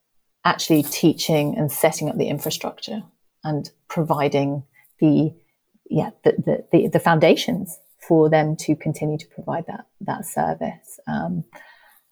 [0.45, 3.03] actually teaching and setting up the infrastructure
[3.43, 4.63] and providing
[4.99, 5.33] the
[5.89, 10.99] yeah, the, the, the, the, foundations for them to continue to provide that, that service
[11.07, 11.43] um,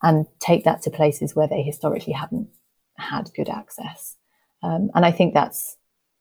[0.01, 2.49] and take that to places where they historically haven't
[2.97, 4.15] had good access.
[4.63, 5.77] Um, and I think that's,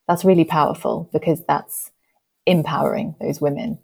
[0.09, 1.91] that's really powerful because that's
[2.47, 3.79] empowering those women.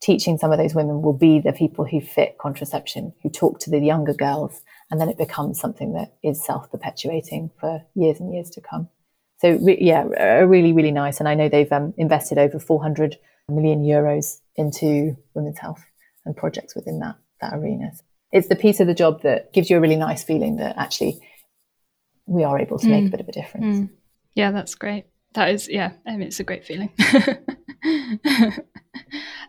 [0.00, 3.70] Teaching some of those women will be the people who fit contraception, who talk to
[3.70, 8.32] the younger girls, and then it becomes something that is self perpetuating for years and
[8.32, 8.88] years to come.
[9.38, 11.18] So re- yeah, really, really nice.
[11.18, 13.16] And I know they've um, invested over 400
[13.48, 15.84] million euros into women's health
[16.24, 17.90] and projects within that that arena.
[18.32, 21.20] It's the piece of the job that gives you a really nice feeling that actually
[22.26, 22.90] we are able to mm.
[22.90, 23.10] make a mm.
[23.12, 23.78] bit of a difference.
[23.78, 23.90] Mm.
[24.34, 25.06] Yeah, that's great.
[25.34, 26.90] That is, yeah, I mean, it's a great feeling.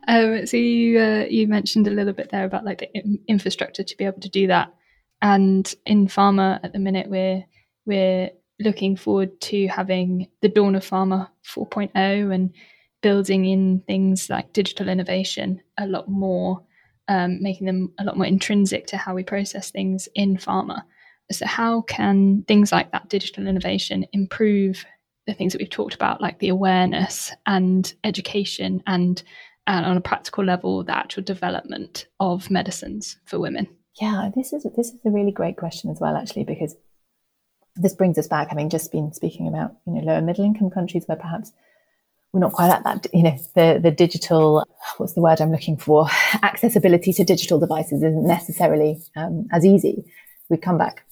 [0.07, 3.97] um, so you uh, you mentioned a little bit there about like the infrastructure to
[3.97, 4.73] be able to do that,
[5.21, 7.43] and in pharma at the minute we're
[7.85, 12.53] we're looking forward to having the dawn of pharma 4.0 and
[13.01, 16.61] building in things like digital innovation a lot more,
[17.07, 20.81] um, making them a lot more intrinsic to how we process things in pharma.
[21.31, 24.85] So, how can things like that digital innovation improve
[25.27, 29.21] the things that we've talked about, like the awareness and education, and,
[29.67, 33.67] and on a practical level, the actual development of medicines for women?
[34.01, 36.75] Yeah, this is this is a really great question as well, actually, because
[37.75, 41.05] this brings us back, having just been speaking about, you know, lower middle income countries
[41.05, 41.51] where perhaps
[42.31, 44.63] we're not quite at that, you know, the, the digital,
[44.97, 46.07] what's the word I'm looking for?
[46.43, 50.05] Accessibility to digital devices isn't necessarily um, as easy.
[50.49, 51.05] We come back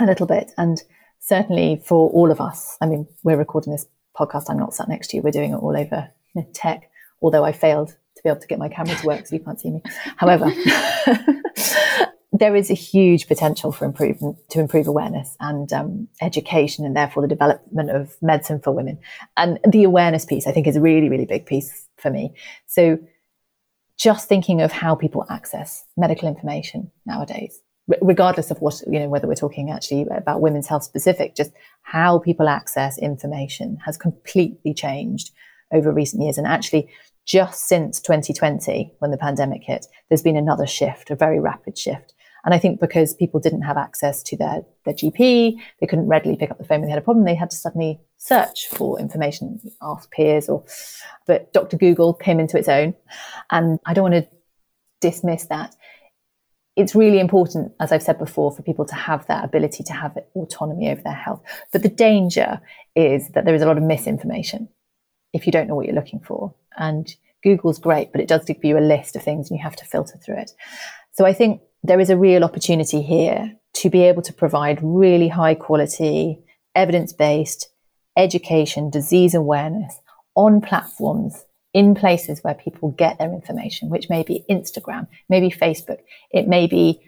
[0.00, 0.52] a little bit.
[0.58, 0.82] And
[1.20, 4.44] certainly for all of us, I mean, we're recording this podcast.
[4.48, 5.22] I'm not sat next to you.
[5.22, 6.10] We're doing it all over
[6.52, 9.42] tech, although I failed to be able to get my camera to work so you
[9.42, 9.82] can't see me.
[10.16, 10.50] However,
[12.32, 17.22] there is a huge potential for improvement to improve awareness and um, education, and therefore
[17.22, 18.98] the development of medicine for women.
[19.36, 22.32] And the awareness piece, I think, is a really, really big piece for me.
[22.66, 22.98] So,
[23.98, 27.60] just thinking of how people access medical information nowadays,
[28.00, 32.18] regardless of what you know, whether we're talking actually about women's health specific, just how
[32.18, 35.32] people access information has completely changed
[35.70, 36.38] over recent years.
[36.38, 36.88] And actually,
[37.26, 42.14] just since 2020, when the pandemic hit, there's been another shift, a very rapid shift
[42.44, 46.36] and I think because people didn't have access to their, their GP, they couldn't readily
[46.36, 47.24] pick up the phone when they had a problem.
[47.24, 50.64] They had to suddenly search for information, ask peers or,
[51.26, 51.76] but Dr.
[51.76, 52.94] Google came into its own.
[53.50, 54.28] And I don't want to
[55.00, 55.76] dismiss that.
[56.74, 60.18] It's really important, as I've said before, for people to have that ability to have
[60.34, 61.42] autonomy over their health.
[61.70, 62.60] But the danger
[62.96, 64.68] is that there is a lot of misinformation
[65.32, 66.54] if you don't know what you're looking for.
[66.76, 69.76] And Google's great, but it does give you a list of things and you have
[69.76, 70.52] to filter through it.
[71.12, 75.28] So I think there is a real opportunity here to be able to provide really
[75.28, 76.38] high quality,
[76.74, 77.68] evidence based
[78.16, 80.00] education, disease awareness
[80.34, 85.98] on platforms in places where people get their information, which may be Instagram, maybe Facebook,
[86.30, 87.00] it may be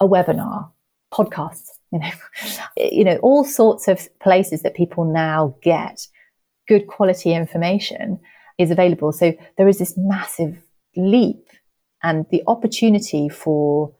[0.00, 0.70] a webinar,
[1.12, 2.10] podcasts, you know,
[2.76, 6.06] you know, all sorts of places that people now get
[6.66, 8.20] good quality information
[8.58, 9.12] is available.
[9.12, 10.58] So there is this massive
[10.96, 11.46] leap
[12.02, 13.94] and the opportunity for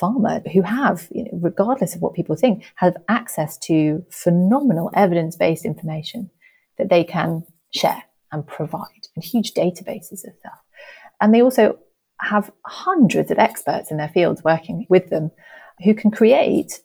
[0.00, 5.36] pharma who have, you know, regardless of what people think, have access to phenomenal evidence
[5.36, 6.30] based information
[6.78, 8.02] that they can share
[8.32, 10.58] and provide and huge databases of stuff.
[11.20, 11.78] And they also
[12.20, 15.30] have hundreds of experts in their fields working with them
[15.84, 16.80] who can create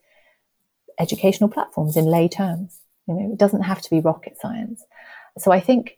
[0.99, 2.79] educational platforms in lay terms.
[3.07, 4.83] You know, it doesn't have to be rocket science.
[5.37, 5.97] So I think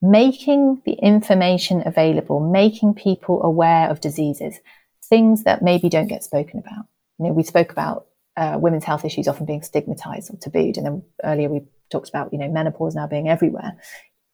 [0.00, 4.58] making the information available, making people aware of diseases,
[5.08, 6.86] things that maybe don't get spoken about.
[7.18, 10.76] You know, we spoke about uh, women's health issues often being stigmatized or tabooed.
[10.76, 13.76] And then earlier we talked about, you know, menopause now being everywhere.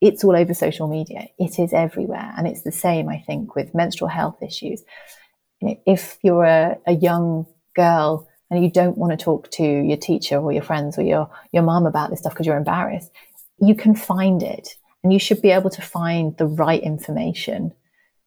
[0.00, 1.28] It's all over social media.
[1.38, 2.32] It is everywhere.
[2.36, 4.82] And it's the same, I think, with menstrual health issues.
[5.60, 9.62] You know, if you're a, a young girl and you don't want to talk to
[9.62, 13.12] your teacher or your friends or your, your mom about this stuff because you're embarrassed,
[13.60, 14.76] you can find it.
[15.04, 17.72] And you should be able to find the right information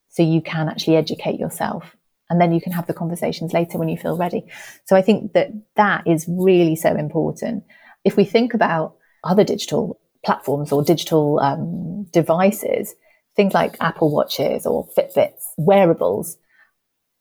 [0.10, 1.96] so you can actually educate yourself
[2.30, 4.46] and then you can have the conversations later when you feel ready.
[4.86, 7.64] So I think that that is really so important.
[8.04, 12.96] If we think about other digital platforms or digital um, devices,
[13.36, 16.38] things like Apple Watches or Fitbits, wearables,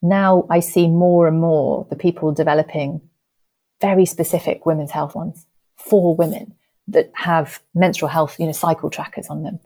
[0.01, 3.01] now I see more and more the people developing
[3.81, 6.55] very specific women's health ones for women
[6.89, 9.59] that have menstrual health, you know, cycle trackers on them,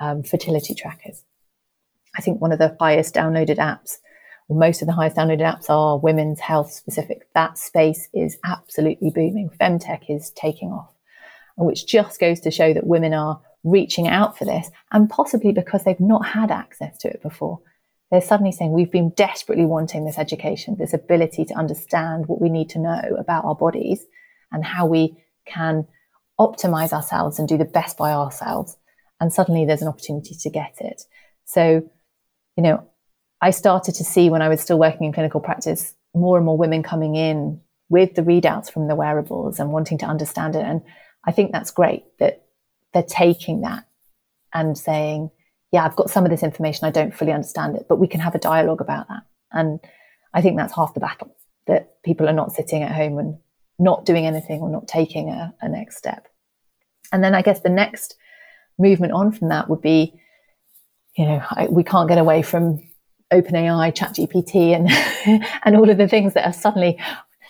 [0.00, 1.22] um, fertility trackers.
[2.16, 3.98] I think one of the highest downloaded apps
[4.50, 7.26] most of the highest downloaded apps are women's health specific.
[7.34, 9.50] That space is absolutely booming.
[9.60, 10.92] Femtech is taking off,
[11.56, 15.84] which just goes to show that women are reaching out for this, and possibly because
[15.84, 17.60] they've not had access to it before.
[18.10, 22.50] They're suddenly saying, We've been desperately wanting this education, this ability to understand what we
[22.50, 24.04] need to know about our bodies
[24.52, 25.86] and how we can
[26.38, 28.76] optimize ourselves and do the best by ourselves.
[29.20, 31.02] And suddenly there's an opportunity to get it.
[31.46, 31.88] So,
[32.56, 32.86] you know,
[33.44, 36.56] I started to see when I was still working in clinical practice more and more
[36.56, 40.64] women coming in with the readouts from the wearables and wanting to understand it.
[40.64, 40.80] And
[41.26, 42.46] I think that's great that
[42.94, 43.84] they're taking that
[44.54, 45.30] and saying,
[45.72, 48.20] yeah, I've got some of this information, I don't fully understand it, but we can
[48.20, 49.24] have a dialogue about that.
[49.52, 49.78] And
[50.32, 53.36] I think that's half the battle that people are not sitting at home and
[53.78, 56.28] not doing anything or not taking a, a next step.
[57.12, 58.16] And then I guess the next
[58.78, 60.18] movement on from that would be,
[61.14, 62.80] you know, I, we can't get away from
[63.32, 66.98] OpenAI, ChatGPT, and and all of the things that are suddenly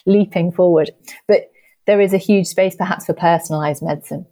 [0.07, 0.91] leaping forward.
[1.27, 1.51] But
[1.87, 4.27] there is a huge space, perhaps, for personalized medicine.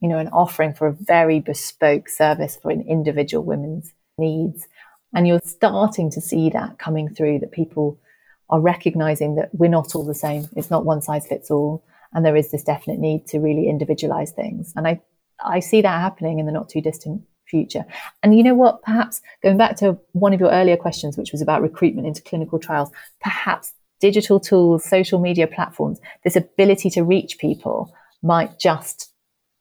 [0.00, 4.66] You know, an offering for a very bespoke service for an individual woman's needs,
[5.14, 7.40] and you're starting to see that coming through.
[7.40, 7.98] That people
[8.48, 10.48] are recognizing that we're not all the same.
[10.56, 14.32] It's not one size fits all, and there is this definite need to really individualize
[14.32, 14.72] things.
[14.74, 15.00] And I
[15.42, 17.84] I see that happening in the not too distant future.
[18.22, 18.82] And you know what?
[18.82, 22.58] Perhaps going back to one of your earlier questions, which was about recruitment into clinical
[22.58, 29.12] trials, perhaps digital tools, social media platforms, this ability to reach people might just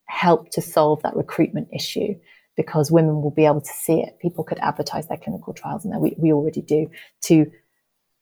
[0.06, 2.16] help to solve that recruitment issue
[2.56, 4.20] because women will be able to see it.
[4.20, 6.90] People could advertise their clinical trials, and we, we already do,
[7.22, 7.50] to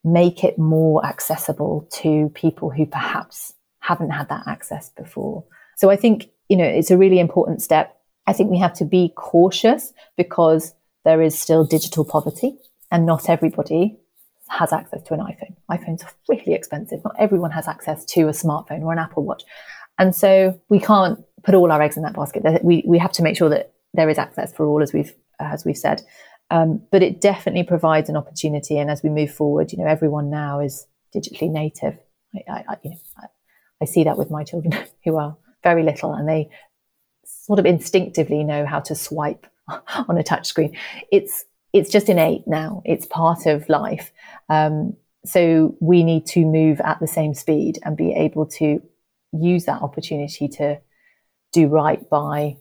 [0.04, 5.44] make it more accessible to people who perhaps haven't had that access before.
[5.76, 7.97] So I think, you know, it's a really important step
[8.28, 10.74] I think we have to be cautious because
[11.06, 12.58] there is still digital poverty
[12.92, 13.98] and not everybody
[14.50, 15.56] has access to an iPhone.
[15.72, 17.00] iPhones are really expensive.
[17.04, 19.44] Not everyone has access to a smartphone or an Apple Watch.
[19.98, 22.44] And so we can't put all our eggs in that basket.
[22.64, 25.66] We, we have to make sure that there is access for all, as we've, as
[25.66, 26.02] we've said.
[26.50, 28.78] Um, but it definitely provides an opportunity.
[28.78, 30.86] And as we move forward, you know, everyone now is
[31.16, 31.98] digitally native.
[32.36, 33.26] I, I, you know, I,
[33.82, 36.50] I see that with my children who are very little and they
[37.28, 40.78] sort of instinctively know how to swipe on a touchscreen.
[41.12, 42.82] It's it's just innate now.
[42.86, 44.12] It's part of life.
[44.50, 48.82] Um, so we need to move at the same speed and be able to
[49.34, 50.80] use that opportunity to
[51.52, 52.58] do right by,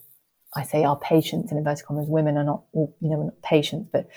[0.54, 2.08] I say, our patients in inverted commas.
[2.08, 4.08] Women are not, you know, not patients, but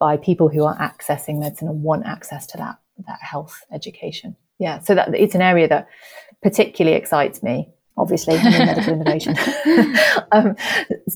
[0.00, 4.36] by people who are accessing medicine and want access to that that health education.
[4.58, 5.88] Yeah, so that it's an area that
[6.42, 9.36] particularly excites me obviously medical innovation.
[10.32, 10.56] um,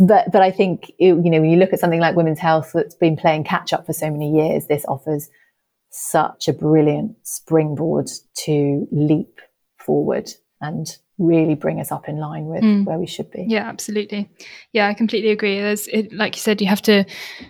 [0.00, 2.72] but but I think it, you know when you look at something like women's health
[2.74, 5.28] that's been playing catch up for so many years, this offers
[5.90, 9.40] such a brilliant springboard to leap
[9.78, 12.84] forward and really bring us up in line with mm.
[12.84, 13.44] where we should be.
[13.48, 14.28] Yeah, absolutely.
[14.72, 15.58] Yeah, I completely agree.
[15.60, 17.04] There's, it, like you said, you have to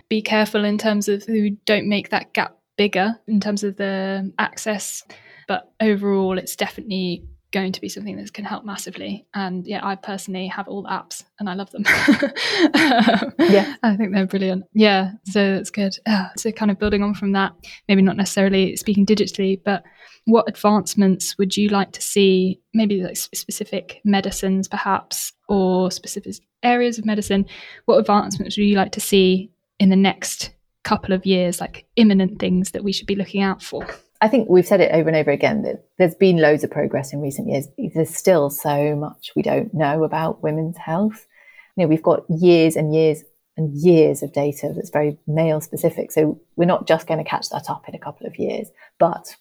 [0.09, 4.31] be careful in terms of who don't make that gap bigger in terms of the
[4.39, 5.03] access.
[5.47, 9.25] But overall, it's definitely going to be something that can help massively.
[9.33, 11.83] And yeah, I personally have all the apps and I love them.
[13.39, 14.65] yeah, I think they're brilliant.
[14.73, 15.95] Yeah, so that's good.
[16.05, 17.53] Yeah, so kind of building on from that,
[17.87, 19.83] maybe not necessarily speaking digitally, but
[20.25, 22.59] what advancements would you like to see?
[22.73, 27.45] Maybe like specific medicines, perhaps, or specific areas of medicine.
[27.85, 30.51] What advancements would you like to see in the next
[30.83, 33.87] couple of years, like imminent things that we should be looking out for?
[34.19, 37.13] I think we've said it over and over again that there's been loads of progress
[37.13, 37.67] in recent years.
[37.93, 41.27] There's still so much we don't know about women's health.
[41.75, 43.23] You know, we've got years and years
[43.57, 46.11] and years of data that's very male specific.
[46.11, 49.35] So we're not just going to catch that up in a couple of years, but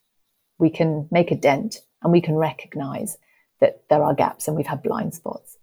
[0.58, 3.16] we can make a dent and we can recognize
[3.60, 5.56] that there are gaps and we've had blind spots.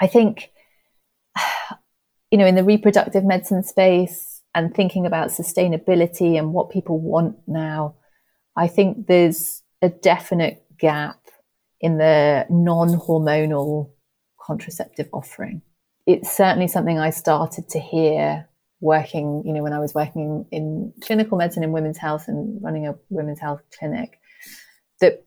[0.00, 0.50] I think,
[2.30, 7.36] you know, in the reproductive medicine space and thinking about sustainability and what people want
[7.46, 7.94] now,
[8.56, 11.20] I think there's a definite gap
[11.80, 13.90] in the non hormonal
[14.40, 15.62] contraceptive offering.
[16.06, 18.48] It's certainly something I started to hear
[18.80, 22.62] working, you know, when I was working in, in clinical medicine in women's health and
[22.62, 24.20] running a women's health clinic,
[25.00, 25.24] that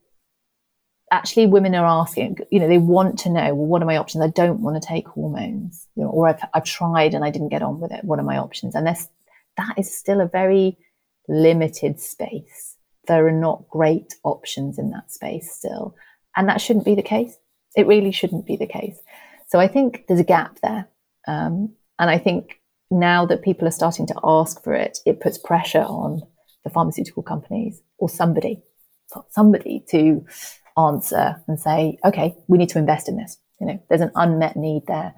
[1.12, 4.24] actually women are asking, you know, they want to know, well, what are my options?
[4.24, 7.48] I don't want to take hormones, you know, or I've, I've tried and I didn't
[7.50, 8.04] get on with it.
[8.04, 8.74] What are my options?
[8.74, 9.08] And this,
[9.56, 10.78] that is still a very
[11.28, 12.69] limited space
[13.10, 15.96] there are not great options in that space still.
[16.36, 17.36] And that shouldn't be the case.
[17.76, 19.00] It really shouldn't be the case.
[19.48, 20.88] So I think there's a gap there.
[21.26, 25.38] Um, and I think now that people are starting to ask for it, it puts
[25.38, 26.22] pressure on
[26.62, 28.62] the pharmaceutical companies or somebody,
[29.30, 30.24] somebody to
[30.78, 33.38] answer and say, okay, we need to invest in this.
[33.60, 35.14] You know, there's an unmet need there.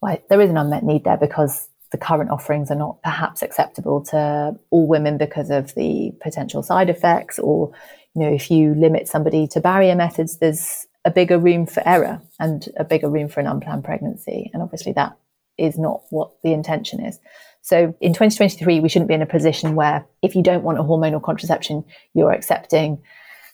[0.00, 4.02] well, there is an unmet need there because the current offerings are not perhaps acceptable
[4.02, 7.70] to all women because of the potential side effects or
[8.14, 12.20] you know if you limit somebody to barrier methods there's a bigger room for error
[12.38, 14.50] and a bigger room for an unplanned pregnancy.
[14.52, 15.16] And obviously that
[15.58, 17.18] is not what the intention is.
[17.62, 20.82] So in 2023 we shouldn't be in a position where if you don't want a
[20.82, 21.84] hormonal contraception
[22.14, 23.02] you're accepting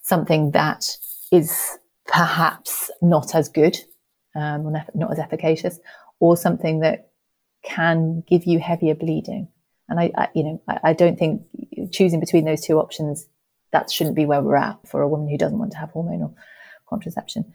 [0.02, 0.96] something that
[1.32, 3.76] is perhaps not as good
[4.34, 5.78] um, or not as efficacious
[6.20, 7.07] or something that
[7.68, 9.48] can give you heavier bleeding.
[9.88, 11.42] And I, I you know, I, I, don't think
[11.92, 13.26] choosing between those two options,
[13.72, 16.34] that shouldn't be where we're at for a woman who doesn't want to have hormonal
[16.88, 17.52] contraception.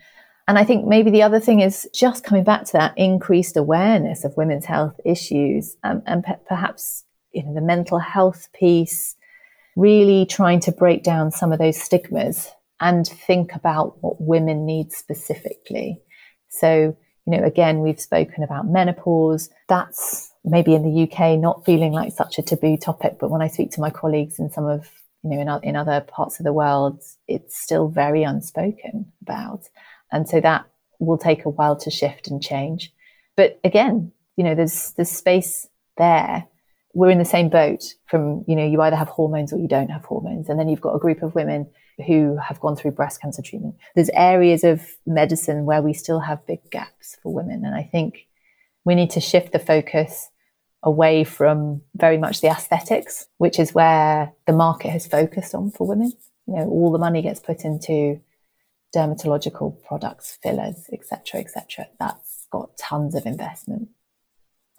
[0.48, 4.26] And I think maybe the other thing is just coming back to that increased awareness
[4.26, 9.16] of women's health issues um, and pe- perhaps you know the mental health piece,
[9.76, 14.92] really trying to break down some of those stigmas and think about what women need
[14.92, 16.02] specifically.
[16.50, 19.50] So you know, again, we've spoken about menopause.
[19.70, 23.48] That's maybe in the UK not feeling like such a taboo topic, but when I
[23.48, 24.90] speak to my colleagues in some of,
[25.24, 29.70] you know, in, in other parts of the world, it's still very unspoken about.
[30.12, 30.66] And so that
[31.00, 32.94] will take a while to shift and change.
[33.38, 35.68] But again, you know, there's there's space
[35.98, 36.46] there.
[36.94, 39.90] We're in the same boat from, you know, you either have hormones or you don't
[39.90, 40.50] have hormones.
[40.50, 41.68] And then you've got a group of women
[42.08, 43.76] who have gone through breast cancer treatment.
[43.96, 47.64] There's areas of medicine where we still have big gaps for women.
[47.66, 48.28] And I think
[48.86, 50.30] we need to shift the focus
[50.82, 55.88] away from very much the aesthetics, which is where the market has focused on for
[55.88, 56.12] women.
[56.48, 58.20] You know, all the money gets put into
[58.94, 61.88] dermatological products, fillers, etc., etc.
[62.00, 63.90] That's got tons of investment.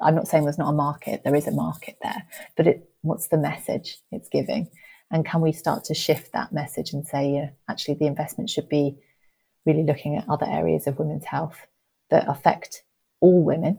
[0.01, 1.23] I'm not saying there's not a market.
[1.25, 4.69] There is a market there, but it, what's the message it's giving?
[5.15, 8.69] And can we start to shift that message and say, yeah, actually, the investment should
[8.69, 8.97] be
[9.65, 11.69] really looking at other areas of women's health
[12.11, 12.83] that affect
[13.21, 13.79] all women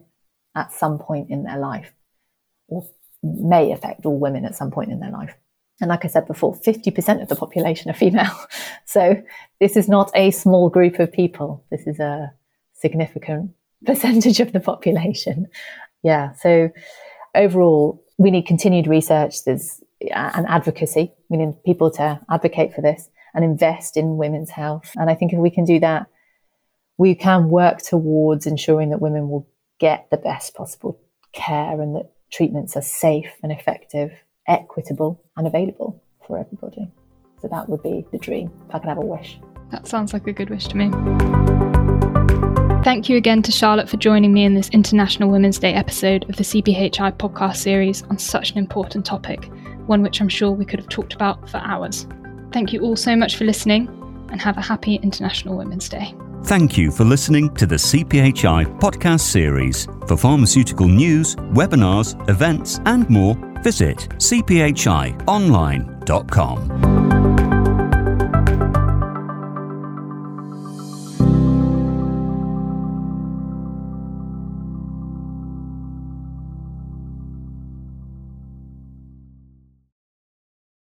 [0.56, 1.94] at some point in their life,
[2.70, 2.88] or
[3.22, 5.36] may affect all women at some point in their life.
[5.82, 8.34] And like I said before, 50% of the population are female.
[8.88, 9.22] So
[9.60, 11.66] this is not a small group of people.
[11.70, 12.32] This is a
[12.74, 13.52] significant
[13.86, 15.48] percentage of the population.
[16.02, 16.34] Yeah.
[16.34, 16.70] So
[17.34, 19.44] overall, we need continued research.
[19.44, 19.82] There's
[20.12, 21.14] and advocacy.
[21.30, 24.92] meaning people to advocate for this and invest in women's health.
[24.96, 26.08] And I think if we can do that,
[26.98, 29.48] we can work towards ensuring that women will
[29.80, 31.00] get the best possible
[31.34, 34.12] care and that treatments are safe and effective,
[34.48, 36.90] equitable, and available for everybody.
[37.42, 39.38] So that would be the dream, if I could have a wish.
[39.72, 40.90] That sounds like a good wish to me.
[42.84, 46.36] Thank you again to Charlotte for joining me in this International Women's Day episode of
[46.36, 49.50] the CPHI podcast series on such an important topic
[49.88, 52.08] one which I'm sure we could have talked about for hours.
[52.52, 53.88] Thank you all so much for listening
[54.32, 56.16] and have a happy International Women's Day.
[56.44, 59.88] Thank you for listening to the CPHI podcast series.
[60.08, 67.05] For pharmaceutical news, webinars, events, and more, visit cphionline.com.